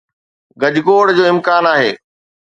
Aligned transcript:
گجگوڙ 0.61 1.05
جو 1.17 1.23
امڪان 1.31 1.63
آهي 1.73 1.91